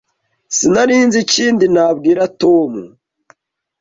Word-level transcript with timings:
Sinari 0.55 0.95
nzi 1.07 1.17
ikindi 1.25 1.65
nabwira 1.73 2.23
Tom. 2.41 2.71